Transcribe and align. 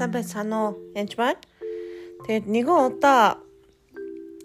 сайн 0.00 0.16
байцгаана 0.16 0.56
уу? 0.64 0.72
Янж 0.96 1.12
байна. 1.12 1.36
Тэгээд 2.24 2.48
нэгэн 2.48 2.78
удаа 2.88 3.36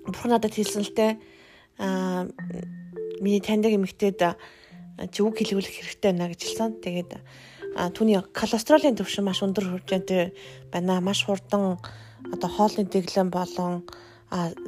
бурхан 0.04 0.36
надад 0.36 0.52
хэлсэн 0.52 0.84
л 0.84 0.92
те 0.92 1.16
аа 1.80 2.28
миний 3.24 3.40
таньдаг 3.40 3.72
эмэгтэйд 3.72 4.36
чи 5.16 5.20
үг 5.24 5.40
хэлгүүлэх 5.40 5.80
хэрэгтэй 5.80 6.12
байна 6.12 6.28
гэж 6.28 6.42
хэлсэн. 6.44 6.84
Тэгээд 6.84 7.12
түүний 7.96 8.20
колестеролын 8.36 9.00
түвшин 9.00 9.24
маш 9.24 9.40
өндөр 9.48 9.80
хурцтай 9.80 10.36
байна. 10.76 11.00
Маш 11.00 11.24
хурдан 11.24 11.80
одоо 12.36 12.50
хоолны 12.52 12.84
дэглэм 12.92 13.32
болон 13.32 13.88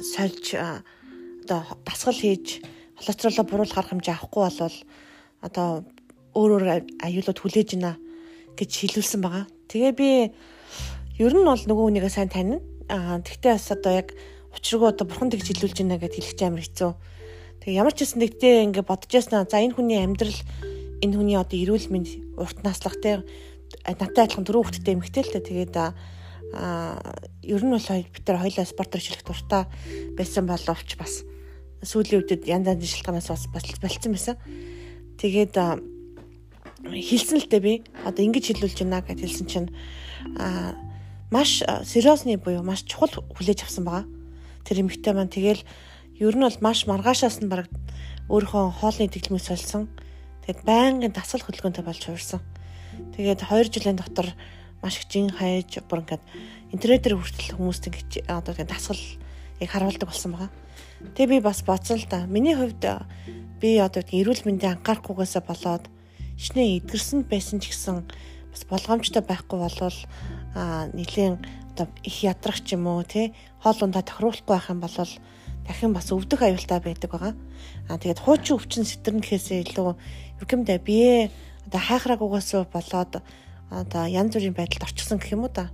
сольж 0.00 0.56
одоо 0.56 1.68
дасгал 1.84 2.16
хийж 2.16 2.64
холестеролоо 2.96 3.44
буруулах 3.44 3.76
арга 3.76 3.92
хэмжээ 3.92 4.16
авахгүй 4.16 4.40
болвол 4.40 4.76
одоо 5.44 5.68
өөр 6.32 6.50
өөр 6.56 6.64
аюулууд 7.04 7.38
хүлээж 7.44 7.76
гинэ 7.76 7.92
гэж 8.56 8.70
хэлүүлсэн 8.72 9.20
байгаа. 9.20 9.44
Тэгээ 9.68 9.92
би 9.92 10.32
ер 11.18 11.34
нь 11.34 11.42
бол 11.42 11.58
нөгөө 11.58 11.84
хүнийгээ 11.90 12.12
сайн 12.14 12.30
танина. 12.30 12.62
Аа 12.86 13.18
тэгтээ 13.18 13.52
бас 13.58 13.68
одоо 13.74 13.92
яг 13.92 14.14
учиргүй 14.54 14.88
одоо 14.94 15.04
бурхан 15.06 15.34
тэгж 15.34 15.50
хэлүүлж 15.50 15.82
байна 15.82 15.98
гэдээ 15.98 16.22
хэлэх 16.22 16.46
амар 16.46 16.62
хэцүү. 16.62 16.92
Тэгээ 17.66 17.78
ямар 17.82 17.94
ч 17.94 18.06
гэсэн 18.06 18.22
тэгтээ 18.22 18.54
ингээ 18.70 18.84
бодож 18.86 19.10
яснаа. 19.10 19.42
За 19.50 19.58
энэ 19.58 19.74
хүний 19.74 19.98
амьдрал 19.98 20.38
энэ 21.02 21.16
хүний 21.18 21.34
одоо 21.34 21.58
эрүүл 21.58 21.90
мэнд 21.90 22.38
урт 22.38 22.62
наслахтай 22.62 23.26
надтай 23.82 24.24
адилхан 24.24 24.46
дөрөв 24.46 24.70
хүүхэдтэй 24.70 24.94
эмэгтэй 24.94 25.22
л 25.26 25.32
тэ 25.34 25.42
тэгээд 25.42 25.74
аа 25.76 27.02
ер 27.42 27.62
нь 27.66 27.74
бол 27.74 27.82
бид 27.82 28.24
нар 28.24 28.38
хоёлаа 28.40 28.64
спортоор 28.64 29.02
шилэх 29.02 29.26
дуртай 29.26 29.66
байсан 30.16 30.46
боловч 30.46 30.96
бас 30.96 31.26
сүүлийн 31.84 32.24
үедэд 32.24 32.48
янз 32.48 32.66
янзын 32.72 32.88
шалтгаанаас 32.88 33.28
бас 33.28 33.46
болцсон 33.82 34.12
байсан. 34.14 34.36
Тэгээд 35.20 35.54
хэлсэн 36.88 37.38
л 37.42 37.50
дээ 37.50 37.62
би 37.62 37.74
одоо 38.06 38.22
ингэж 38.22 38.54
хэлүүлж 38.54 38.78
байна 38.86 39.02
гэж 39.02 39.18
хэлсэн 39.18 39.46
чинь 39.50 39.68
а 40.38 40.72
маш 41.30 41.62
сериосны 41.84 42.38
буюу 42.40 42.64
маш 42.64 42.84
чухал 42.88 43.12
хүлээж 43.36 43.68
авсан 43.68 43.84
байгаа. 43.84 44.06
Тэр 44.64 44.80
эмэгтэй 44.84 45.12
маань 45.12 45.28
тэгэл 45.28 45.62
ер 46.18 46.34
нь 46.36 46.44
бол 46.44 46.58
маш 46.60 46.88
маргаашаас 46.88 47.44
нь 47.44 47.52
баг 47.52 47.68
өөрийнхөө 48.32 48.80
хоолны 48.80 49.08
дэглэмийг 49.12 49.44
сольсон. 49.44 49.92
Тэгэд 50.44 50.64
байнгын 50.64 51.12
дасгал 51.12 51.44
хөдөлгөөнтэй 51.44 51.84
болж 51.84 52.02
хувирсан. 52.04 52.40
Тэгээд 53.12 53.44
2 53.44 53.68
жилийн 53.68 54.00
дотор 54.00 54.32
маш 54.82 54.96
их 54.98 55.08
жин 55.12 55.28
хайж 55.28 55.84
бүр 55.84 56.02
ингээд 56.02 56.24
интернетээр 56.72 57.16
хүртэл 57.16 57.56
хүмүүст 57.60 57.84
ингэж 57.88 58.10
одоо 58.28 58.52
дасгал 58.64 59.00
яг 59.60 59.70
харуулдаг 59.70 60.08
болсон 60.08 60.32
байгаа. 60.32 60.50
Тэгээ 61.14 61.28
би 61.28 61.38
бас 61.44 61.60
бодсон 61.62 62.00
л 62.00 62.06
да. 62.08 62.26
Миний 62.26 62.56
хувьд 62.56 62.80
би 63.60 63.78
одоо 63.78 64.02
эрүүл 64.02 64.46
мэндийн 64.46 64.80
анхаарахгүйгээсээ 64.80 65.42
болоод 65.44 65.84
шинэ 66.38 66.82
эдгэрсэн 66.82 67.26
байсан 67.26 67.58
ч 67.58 67.74
гэсэн 67.74 68.06
бас 68.54 68.62
болгоомжтой 68.70 69.22
байхгүй 69.26 69.58
болвол 69.58 69.98
нэлийн 70.54 71.42
одоо 71.74 71.86
их 72.02 72.22
ядрах 72.22 72.60
ч 72.64 72.74
юм 72.74 72.86
уу 72.86 73.02
тий 73.02 73.34
хоол 73.62 73.78
ундаа 73.82 74.02
тохируулахгүй 74.02 74.54
байх 74.54 74.70
юм 74.70 74.80
бол 74.80 74.94
дахин 75.68 75.92
бас 75.92 76.08
өвдөх 76.10 76.40
аюултай 76.42 76.80
байдаг 76.80 77.10
байгаа. 77.12 77.34
А 77.88 77.98
тэгээд 78.00 78.24
хуучин 78.24 78.56
өвчин 78.56 78.88
сэтэрнэхээсээ 78.88 79.68
илүү 79.68 79.94
югэмдэ 80.40 80.80
бие 80.80 81.30
одоо 81.68 81.80
хайхраагугаас 81.80 82.50
болоод 82.72 83.20
одоо 83.68 84.04
янз 84.08 84.32
бүрийн 84.32 84.56
байдалд 84.56 84.88
орчихсон 84.88 85.20
гэх 85.20 85.36
юм 85.36 85.44
уу 85.44 85.52
да. 85.52 85.68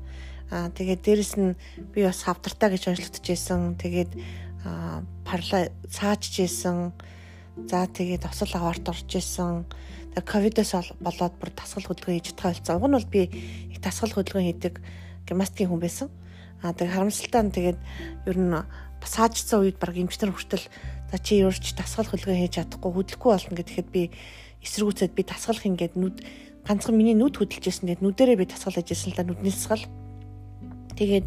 Аа 0.50 0.68
тэгээд 0.74 1.00
дээрэс 1.06 1.34
нь 1.38 1.54
би 1.94 2.02
бас 2.02 2.26
хавтартай 2.26 2.74
гэж 2.74 2.90
ойлгогдож 2.90 3.22
байсан. 3.22 3.78
Тэгээд 3.78 4.10
аа 4.66 5.06
парла 5.22 5.70
цаажж 5.86 6.42
исэн. 6.42 6.90
За 7.70 7.86
тэгээд 7.86 8.26
осол 8.26 8.50
аваарт 8.58 8.90
орж 8.90 9.06
исэн 9.14 9.62
ковидос 10.22 10.94
болоод 11.02 11.34
бүр 11.40 11.50
тасгал 11.50 11.90
хөдөлгөөн 11.90 12.16
хийж 12.20 12.26
чадхаа 12.30 12.54
болсон. 12.54 12.76
Уг 12.78 12.86
нь 12.86 12.96
бол 12.98 13.10
би 13.10 13.22
их 13.74 13.78
тасгал 13.82 14.14
хөдөлгөөн 14.14 14.46
хийдэг 14.46 14.74
гимнастикийн 15.26 15.70
хүн 15.70 15.82
байсан. 15.82 16.08
Аа 16.62 16.76
тэгээ 16.76 16.94
харамсалтай 16.94 17.42
нь 17.42 17.54
тэгээд 17.54 17.78
ер 18.30 18.38
нь 18.38 18.54
бас 18.54 19.12
хаажсан 19.18 19.66
үед 19.66 19.82
баг 19.82 19.98
эмчнэр 19.98 20.30
хүртэл 20.30 20.66
за 21.10 21.16
чи 21.18 21.42
ерөөч 21.42 21.74
тасгал 21.74 22.06
хөдөлгөөн 22.06 22.40
хийж 22.46 22.54
чадахгүй 22.62 22.92
хөдлөхгүй 22.94 23.30
болно 23.34 23.58
гэхэд 23.58 23.88
би 23.90 24.02
эсэргүүцээд 24.62 25.12
би 25.12 25.22
тасгалах 25.26 25.66
ингээд 25.66 25.94
нүд 25.98 26.22
ганцхан 26.64 26.96
миний 26.96 27.18
нүд 27.18 27.36
хөдөлж 27.36 27.64
байсан. 27.68 27.90
Тэгээд 27.90 28.04
нүдэрээ 28.06 28.38
би 28.38 28.46
тасгал 28.48 28.78
хийж 28.78 28.88
байсан 28.94 29.10
л 29.12 29.18
да 29.18 29.24
нүдний 29.26 29.52
сгал. 29.52 29.84
Тэгээд 30.94 31.26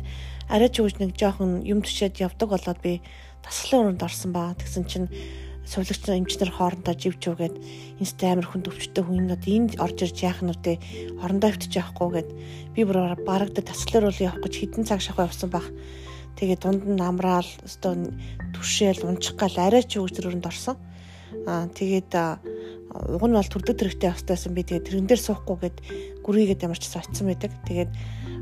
арай 0.49 0.69
ч 0.71 0.79
үгүй 0.79 0.95
нэг 1.03 1.13
жоохон 1.19 1.61
юм 1.67 1.83
төшөөд 1.83 2.23
явдаг 2.23 2.49
болоод 2.49 2.79
би 2.81 3.03
тасгалын 3.43 3.93
өрөнд 3.93 4.05
орсон 4.07 4.31
баа. 4.33 4.55
Тэгсэн 4.57 4.85
чинь 4.87 5.07
сувлагч 5.67 6.03
эмчнэр 6.07 6.51
хоорондоо 6.55 6.95
живж 6.95 7.21
үгээд 7.27 7.55
инст 7.99 8.19
амар 8.23 8.47
хүн 8.47 8.63
төвчтэй 8.63 9.03
хүн 9.03 9.27
одоо 9.27 9.51
энд 9.51 9.71
орж 9.83 9.97
ирж 10.07 10.17
яах 10.23 10.39
нь 10.39 10.53
үтэй 10.55 10.79
хорондоо 11.19 11.51
өвтөж 11.51 11.71
яахгүй 11.75 12.09
гэд 12.15 12.29
би 12.71 12.81
бүр 12.87 13.19
барагдад 13.27 13.67
тасгалаар 13.67 14.07
уул 14.07 14.23
явах 14.23 14.39
гэж 14.47 14.53
хитэн 14.55 14.87
цаг 14.87 15.03
шахав 15.03 15.27
явсан 15.27 15.51
баг. 15.51 15.67
Тэгээ 16.39 16.57
дунд 16.63 16.83
нь 16.87 16.95
намраал 16.95 17.49
өстөө 17.67 17.93
түшээл 18.55 19.03
унчих 19.11 19.35
гал 19.35 19.57
арай 19.59 19.83
ч 19.83 19.99
өгчрөөрөнд 19.99 20.47
орсон. 20.47 20.79
Аа 21.43 21.67
тэгээд 21.67 22.15
уг 22.15 23.23
нь 23.27 23.35
бол 23.35 23.51
төрдөг 23.51 23.75
тэрэгтэй 23.75 24.09
явстайсан 24.13 24.55
би 24.55 24.63
тэгээд 24.63 24.87
тэрэн 24.87 25.07
дээр 25.09 25.21
суухгүй 25.21 25.57
гэд 25.67 25.77
гүрийгээд 26.23 26.63
ямар 26.63 26.79
ч 26.79 26.87
очсон 26.95 27.27
байдаг. 27.27 27.51
Тэгээд 27.67 27.91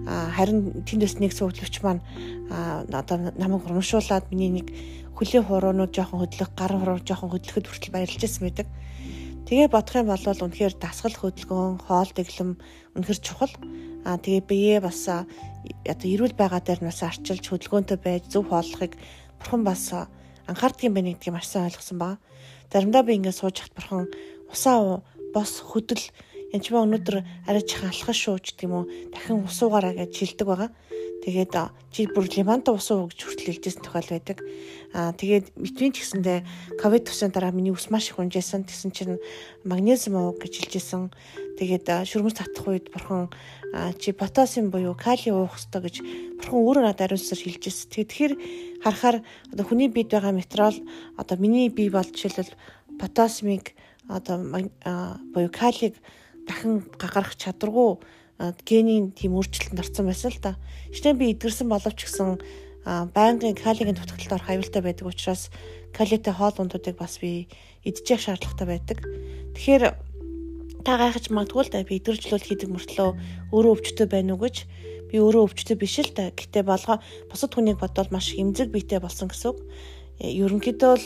харин 0.05 0.85
тэндээс 0.85 1.17
нэг 1.17 1.33
суугдлч 1.33 1.81
маань 1.81 2.01
одоо 2.93 3.33
намайг 3.33 3.65
урамшуулад 3.65 4.29
миний 4.29 4.61
нэг 4.61 4.67
хөлийн 5.15 5.47
хуруунууд 5.47 5.91
жоохон 5.95 6.19
хөдлөх, 6.27 6.51
гар 6.53 6.71
хуруу 6.75 6.99
жоохон 6.99 7.31
хөдлөхөд 7.31 7.65
хүртэл 7.71 7.95
баярлж 7.95 8.19
байсан 8.19 8.43
байдаг. 8.43 8.67
Тэгээ 9.47 9.67
бодох 9.71 9.95
юм 9.95 10.09
бол 10.11 10.43
үнэхээр 10.45 10.75
дасгал 10.75 11.15
хөдөлгөөн, 11.15 11.87
хоол 11.87 12.11
дэглэм 12.11 12.51
үнэхээр 12.99 13.19
чухал. 13.23 13.53
Аа 14.03 14.19
тэгээ 14.19 14.43
бие 14.43 14.77
бас 14.83 15.05
одоо 15.07 16.07
эрүүл 16.09 16.35
байгаа 16.35 16.61
дээр 16.65 16.81
нас 16.83 16.99
арчилж 17.05 17.45
хөдөлгөөнтэй 17.47 17.97
байж 18.01 18.23
зөв 18.29 18.49
хооллохыг 18.49 18.97
бурхан 19.39 19.63
бас 19.63 19.93
анхаардгийн 20.49 20.93
байна 20.93 21.13
гэдгийг 21.13 21.33
маш 21.33 21.47
сайн 21.47 21.69
ойлгосон 21.69 21.97
ба. 21.97 22.17
Заримдаа 22.73 23.03
би 23.05 23.17
ингээд 23.17 23.39
сууж 23.39 23.61
хат 23.61 23.73
бурхан 23.77 24.09
усаа 24.49 25.01
бос 25.33 25.61
хөдөл 25.61 26.05
энэ 26.53 26.63
ч 26.63 26.73
өнөөдөр 26.73 27.17
арай 27.49 27.63
чихэн 27.65 27.89
алхах 27.89 28.15
шүү 28.15 28.41
гэдэг 28.41 28.65
юм 28.65 28.73
уу 28.73 28.85
дахин 29.13 29.43
ус 29.45 29.59
уугаараа 29.61 29.93
гэж 29.93 30.11
шилдэг 30.15 30.47
байгаа. 30.47 30.69
Тэгээд 31.25 31.57
чи 31.89 32.05
бүр 32.05 32.29
лиманта 32.29 32.69
ус 32.69 32.93
уу 32.93 33.09
гэж 33.09 33.17
хүртэл 33.25 33.57
хэлжсэн 33.57 33.81
тохиол 33.81 34.13
байдаг. 34.13 34.45
Аа 34.93 35.09
тэгээд 35.09 35.57
витамин 35.57 35.89
ч 35.97 36.05
гэсэндээ 36.05 36.39
ковид 36.77 37.09
тусын 37.09 37.33
дараа 37.33 37.49
миний 37.49 37.73
ус 37.73 37.89
маш 37.89 38.13
их 38.13 38.21
унжсэн. 38.21 38.61
Тэгсэн 38.61 38.93
чинь 38.93 39.17
магнезиум 39.65 40.21
уу 40.21 40.37
гэж 40.37 40.69
хэлжсэн. 40.69 41.09
Тэгээд 41.57 42.05
шүрмэс 42.05 42.37
татах 42.37 42.69
үед 42.69 42.93
бурхан 42.93 43.33
чи 43.97 44.13
потасиум 44.13 44.69
буюу 44.69 44.93
кали 44.93 45.33
уух 45.33 45.57
хэрэгтэй 45.57 45.81
гэж 45.81 45.95
бурхан 46.45 46.61
өөрөө 46.61 46.83
надад 46.93 47.09
ариунсаар 47.09 47.41
хэлжсэн. 47.41 47.89
Тэгэхээр 47.89 48.33
харахаар 48.85 49.25
одоо 49.49 49.65
хүний 49.65 49.89
биед 49.89 50.13
байгаа 50.13 50.29
материал 50.29 50.77
одоо 51.17 51.41
миний 51.41 51.73
бие 51.73 51.89
бол 51.89 52.05
жишээлбэл 52.05 52.53
потасимыг 53.01 53.73
одоо 54.05 54.45
буюу 55.33 55.49
калийг 55.49 55.97
дахин 56.45 56.85
гагарах 57.01 57.33
чадваргүй 57.33 57.97
генийн 58.39 59.15
тийм 59.15 59.35
өөрчлөлтөнд 59.39 59.79
орсон 59.79 60.05
байсан 60.11 60.31
л 60.31 60.39
да. 60.43 60.51
Шинэ 60.91 61.15
би 61.15 61.31
эдгэрсэн 61.31 61.67
боловч 61.71 62.03
гэсэн 62.03 62.39
байнгын 62.85 63.55
калигийн 63.55 63.95
дутагталд 63.95 64.35
орох 64.35 64.49
аюултай 64.51 64.81
байдаг 64.83 65.07
учраас 65.07 65.49
калитай 65.95 66.33
хоол 66.35 66.55
ундуудыг 66.59 66.99
бас 66.99 67.17
би 67.17 67.47
идчих 67.87 68.19
шаардлагатай 68.19 68.67
байдаг. 68.67 68.97
Тэгэхээр 69.55 69.83
та 70.83 70.91
гайхаж 70.99 71.31
магадгүй 71.31 71.63
л 71.65 71.71
да 71.71 71.87
би 71.87 71.97
эдгэржлүүл 71.97 72.45
хийдэг 72.45 72.69
мөртлөө 72.69 73.09
өөрөө 73.55 73.73
өвчтөй 73.73 74.07
байна 74.11 74.35
уу 74.35 74.43
гэж 74.45 74.55
би 75.09 75.15
өөрөө 75.17 75.49
өвчтөй 75.49 75.75
биш 75.79 75.97
л 76.03 76.11
да. 76.13 76.29
Гэтэ 76.29 76.61
болгоо 76.61 77.01
бусад 77.31 77.55
хүнийг 77.55 77.81
бодвол 77.81 78.11
маш 78.13 78.37
эмзэг 78.37 78.69
биетэй 78.69 79.01
болсон 79.01 79.31
гэсэн 79.33 79.55
үг 79.55 79.59
ерөнхийдөө 80.19 80.93
л 80.95 81.05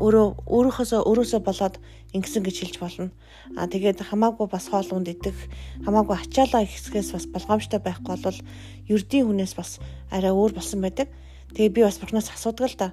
өөрөө 0.00 0.26
өөрөөсөө 0.48 1.00
өөрөөсөө 1.04 1.40
болоод 1.44 1.76
ингэсэн 2.16 2.42
гэж 2.42 2.56
хэлж 2.60 2.76
болно. 2.80 3.10
А 3.56 3.68
тэгээд 3.68 4.00
хамаагүй 4.00 4.48
бас 4.48 4.72
хоол 4.72 4.88
унд 4.96 5.12
идэх, 5.12 5.36
хамаагүй 5.84 6.16
ачаалаа 6.16 6.64
ихсгээс 6.64 7.12
бас 7.12 7.26
болгоомжтой 7.28 7.80
байхгүй 7.84 8.16
бол 8.16 8.38
ердийн 8.88 9.26
хүнээс 9.28 9.54
бас 9.54 9.78
арай 10.08 10.32
өөр 10.32 10.56
болсон 10.56 10.80
байдаг. 10.80 11.12
Тэгээ 11.50 11.74
би 11.74 11.82
бас 11.82 11.98
бурхнаас 11.98 12.30
асуудаг 12.30 12.70
л 12.70 12.78
да. 12.78 12.88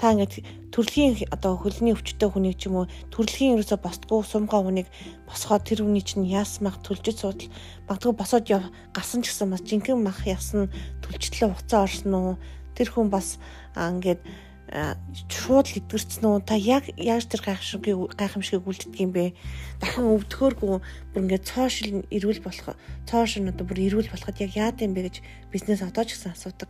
Та 0.00 0.16
ингээд 0.16 0.40
төрөлхийн 0.72 1.28
одоо 1.28 1.60
хөлний 1.60 1.92
өвчтөй 1.92 2.28
хүнийг 2.32 2.56
ч 2.56 2.72
юм 2.72 2.80
уу 2.80 2.86
төрөлхийн 3.12 3.60
ерөөсө 3.60 3.76
босдгоо 3.84 4.24
сумгаа 4.24 4.64
хүнийг 4.64 4.88
босгоод 5.28 5.68
тэр 5.68 5.84
хүний 5.84 6.00
чинь 6.00 6.24
яасмах 6.24 6.80
төлжөж 6.80 7.20
суудал 7.20 7.52
магадгүй 7.84 8.14
босоод 8.16 8.48
яв 8.48 8.64
гарсан 8.96 9.20
ч 9.20 9.28
гэсэн 9.28 9.52
бас 9.52 9.60
жинхэнэ 9.60 10.00
мах 10.00 10.24
ясна 10.24 10.72
төлжтлээ 11.04 11.52
хуцаа 11.52 11.84
орсон 11.84 12.12
уу 12.16 12.34
тэр 12.72 12.88
хүн 12.88 13.12
бас 13.12 13.36
ингээд 13.76 14.24
шууд 14.68 15.66
л 15.72 15.78
идгэрсэн 15.80 16.28
үү 16.28 16.44
та 16.44 16.52
яг 16.54 16.92
яаж 17.00 17.24
тэр 17.24 17.40
гайхамшиг 17.40 17.88
гайхамшигыг 18.20 18.68
үлддэг 18.68 19.00
юм 19.00 19.12
бэ? 19.16 19.32
Дахин 19.80 20.12
өвдөхөөргүй 20.12 20.76
бүр 21.14 21.22
ингээд 21.24 21.48
цоошил 21.48 22.04
эрүүл 22.12 22.44
болох 22.44 22.76
цоош 23.08 23.40
нь 23.40 23.48
одоо 23.48 23.64
бүр 23.64 23.80
эрүүл 23.80 24.12
болоход 24.12 24.36
яг 24.44 24.52
яад 24.52 24.84
юм 24.84 24.92
бэ 24.92 25.08
гэж 25.08 25.16
бизнес 25.48 25.80
одоо 25.80 26.04
ч 26.04 26.20
гэсэн 26.20 26.36
асуудаг. 26.36 26.68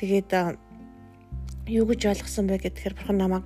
Тэгээд 0.00 0.32
юу 1.68 1.84
гэж 1.84 2.00
ойлгосон 2.16 2.48
бэ 2.48 2.64
гэхээр 2.64 2.96
бурхан 2.96 3.20
намайг 3.20 3.44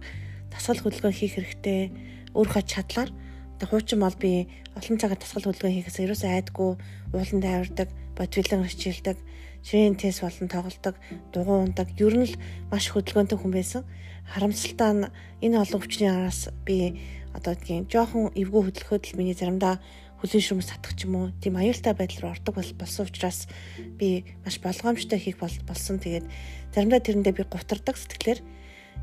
тасгал 0.54 0.78
хөдөлгөөн 0.78 1.18
хийх 1.18 1.34
хэрэгтэй 1.42 1.90
өөрийнхөө 2.38 2.64
чадлаар. 2.70 3.10
Одоо 3.58 3.66
хуучин 3.66 3.98
бол 3.98 4.14
би 4.14 4.46
олон 4.78 4.98
цагаар 5.02 5.18
тасгал 5.18 5.50
хөдөлгөөн 5.50 5.74
хийхээс 5.82 5.98
ерөөсөө 6.06 6.30
айдгүй 6.30 6.70
уулан 7.10 7.40
тайвардаг 7.42 7.88
бодвилан 8.16 8.68
хичээлдэг, 8.68 9.18
ширийн 9.62 9.96
тест 9.96 10.22
болон 10.22 10.48
тоглодог, 10.48 10.96
дугуй 11.32 11.58
ундаг. 11.64 11.88
Ер 11.98 12.14
нь 12.16 12.28
л 12.28 12.34
маш 12.70 12.90
хөдөлгөөнтэй 12.90 13.38
хүн 13.38 13.52
байсан. 13.52 13.82
Харамсалтай 14.28 14.90
нь 14.92 15.10
энэ 15.42 15.60
олон 15.62 15.78
өвчний 15.80 16.10
араас 16.10 16.50
би 16.66 17.00
одоо 17.32 17.54
тийм 17.56 17.88
жоохон 17.88 18.32
эвгүй 18.36 18.62
хөдөлгөөд 18.68 19.04
л 19.12 19.16
миний 19.18 19.34
заримдаа 19.34 19.80
хүлэн 20.22 20.38
шүмс 20.38 20.70
татах 20.70 20.94
ч 20.94 21.10
юм 21.10 21.18
уу 21.18 21.26
тийм 21.42 21.58
аюултай 21.58 21.98
байдал 21.98 22.30
руу 22.30 22.32
ордог 22.38 22.54
болсон 22.78 23.10
учраас 23.10 23.50
би 23.98 24.22
маш 24.46 24.62
болгоомжтой 24.62 25.18
хийх 25.18 25.42
болсон. 25.42 25.98
Тэгээд 25.98 26.30
заримдаа 26.70 27.00
тэрэндээ 27.02 27.34
би 27.34 27.42
гутардаг 27.42 27.98
сэтгэлээр 27.98 28.40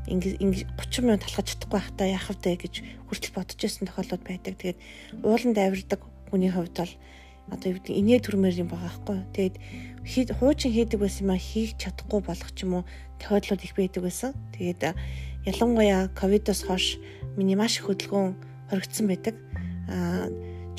ингээ 0.08 0.40
30 0.40 1.04
минут 1.04 1.20
талхаж 1.20 1.52
чадахгүй 1.52 1.76
байхдаа 1.76 2.08
яах 2.08 2.32
вэ 2.32 2.56
гэж 2.56 2.74
хүртэл 3.12 3.36
бодож 3.36 3.58
байсан 3.60 3.84
тохиолдод 3.84 4.22
байдаг. 4.24 4.54
Тэгээд 4.56 4.78
ууланд 5.20 5.58
авирдаг 5.60 6.00
хүний 6.32 6.48
хувьд 6.48 6.76
бол 6.80 6.94
одоо 7.50 7.74
юу 7.74 7.78
гэдэг 7.82 7.94
инээ 7.98 8.20
төрмөр 8.22 8.54
юм 8.54 8.68
байгаа 8.70 8.88
байхгүй. 8.88 9.18
Тэгээд 9.34 9.56
хий 10.06 10.24
хуучин 10.30 10.72
хийдэг 10.72 10.98
байсан 11.02 11.26
юм 11.28 11.32
а 11.34 11.38
хийх 11.38 11.76
чадахгүй 11.76 12.20
болох 12.22 12.50
ч 12.54 12.64
юм 12.64 12.80
уу 12.80 12.84
тохиолдлууд 13.18 13.62
их 13.66 13.74
байдаг 13.76 14.02
байсан. 14.06 14.32
Тэгээд 14.56 14.94
ялангуяа 15.44 16.08
ковидоос 16.14 16.64
хойш 16.64 16.96
миний 17.36 17.58
маш 17.58 17.78
их 17.78 17.90
хөдөлгөөн 17.90 18.34
хоригдсан 18.70 19.06
байдаг. 19.10 19.34
Аа 19.90 20.30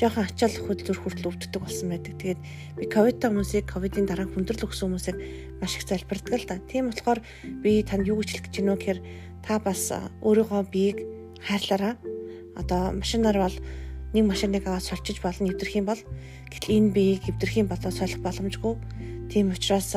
жоохон 0.02 0.26
ачаал 0.26 0.56
хөдлөр 0.66 0.98
хүртэл 0.98 1.30
өвддөг 1.30 1.60
болсон 1.62 1.94
байдаг. 1.94 2.18
Тэгээд 2.18 2.40
би 2.74 2.84
ковидтай 2.90 3.30
хүмүүсийг 3.30 3.70
ковидын 3.70 4.10
дараа 4.10 4.26
хүндрэл 4.26 4.66
өгсөн 4.66 4.90
хүмүүсийг 4.90 5.18
маш 5.62 5.78
их 5.78 5.86
залбирдаг 5.86 6.34
л 6.42 6.46
да. 6.50 6.58
Тийм 6.66 6.90
болохоор 6.90 7.22
би 7.62 7.86
танд 7.86 8.10
юу 8.10 8.18
гэж 8.18 8.42
хэлэх 8.42 8.46
гэж 8.50 8.54
байна 8.58 8.74
вэ 8.74 8.78
гэхээр 8.82 9.00
та 9.46 9.62
бас 9.62 9.94
өөрийнхөө 10.26 10.62
биеийг 10.74 10.98
хайрлаараа. 11.38 11.94
Одоо 12.58 12.90
машинаар 12.98 13.38
бол 13.38 13.56
нэг 14.12 14.24
машиныг 14.28 14.64
аваад 14.68 14.84
сольчиж 14.84 15.20
болно 15.24 15.48
нэвтрэх 15.48 15.76
юм 15.80 15.86
бол 15.88 16.00
гэтэл 16.52 16.76
энэ 16.76 16.92
биеийг 16.92 17.24
нэвтрэх 17.26 17.56
юм 17.60 17.68
болоо 17.68 17.92
солих 17.92 18.20
боломжгүй. 18.20 18.74
Тийм 19.32 19.52
учраас 19.52 19.96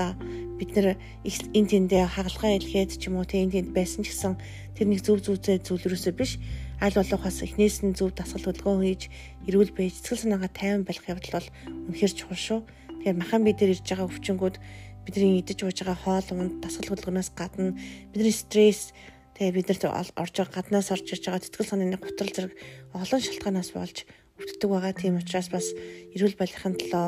бид 0.56 0.71
нэр 0.71 0.95
энэ 1.27 1.69
тэндээ 1.71 2.07
хагалгаа 2.07 2.56
илгээд 2.56 2.95
ч 2.95 3.12
юм 3.12 3.19
уу 3.19 3.27
тийм 3.27 3.51
тэнд 3.51 3.75
байсан 3.75 4.07
ч 4.07 4.15
гэсэн 4.15 4.39
тэр 4.75 4.88
нэг 4.88 5.03
зөв 5.03 5.19
зүйтэй 5.19 5.59
зүйлрөөсөө 5.59 6.13
биш 6.15 6.39
аль 6.79 6.95
болох 6.95 7.27
бас 7.27 7.44
эхнээс 7.44 7.83
нь 7.83 7.95
зөв 7.95 8.15
дасгал 8.15 8.56
хөдөлгөөн 8.56 8.83
хийж 8.88 9.03
эрүүл 9.51 9.75
байж 9.75 10.00
сэтгэл 10.00 10.23
санаагаа 10.23 10.51
тайван 10.56 10.83
байх 10.88 11.03
явдал 11.03 11.44
бол 11.44 11.50
үнэхэр 11.91 12.13
чухал 12.15 12.39
шүү. 12.39 12.59
Тэгэхээр 13.03 13.19
махан 13.19 13.44
бид 13.44 13.59
нар 13.59 13.71
ирж 13.75 13.83
байгаа 13.83 14.07
өвчнгүүд 14.07 14.56
бидний 15.03 15.39
идэж 15.44 15.59
ууж 15.63 15.77
байгаа 15.83 16.00
хоол 16.00 16.27
унд 16.35 16.53
дасгал 16.63 16.89
хөдөлгөөнөөс 16.95 17.29
гадна 17.35 17.75
бидний 18.12 18.35
стресс 18.35 18.95
Тэгээ 19.35 19.51
бид 19.51 19.67
нарт 19.67 19.83
орж 20.15 20.35
байгаа 20.39 20.55
гаднаас 20.63 20.95
орж 20.95 21.07
иж 21.11 21.27
байгаа 21.27 21.43
тэтгэл 21.43 21.67
санааны 21.67 21.99
гутрал 21.99 22.31
зэрэг 22.31 22.53
олон 22.95 23.19
шалтгаанаас 23.19 23.71
болж 23.75 23.97
өвддөг 24.39 24.69
байгаа. 24.71 24.93
Тийм 24.95 25.19
учраас 25.19 25.51
бас 25.51 25.75
эрүүл 26.15 26.39
байхын 26.39 26.79
төлөө 26.79 27.07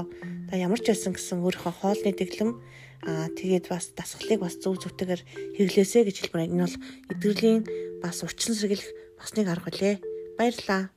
та 0.51 0.53
ямар 0.59 0.79
ч 0.83 0.91
байсан 0.91 1.15
гэсэн 1.15 1.39
өөрийнхөө 1.39 1.73
хоолны 1.79 2.11
дэглэм 2.11 2.51
аа 3.07 3.31
тэгээд 3.31 3.71
бас 3.71 3.95
дасгалыг 3.95 4.43
бас 4.43 4.59
зөв 4.59 4.75
зөвтэйгээр 4.75 5.21
хэрэглээсэй 5.55 6.03
гэж 6.03 6.17
хэлмээр. 6.27 6.51
Энэ 6.51 6.63
бол 6.67 6.75
эдгэрлийн 7.15 7.61
бас 8.03 8.19
урчин 8.23 8.55
сэргийлэх 8.55 8.91
бас 9.19 9.31
нэг 9.35 9.47
арга 9.47 9.71
үлээ. 9.71 9.95
Баярлалаа. 10.35 10.96